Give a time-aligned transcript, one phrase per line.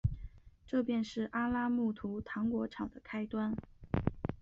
[0.65, 3.55] 这便是阿拉木图糖果厂的开端。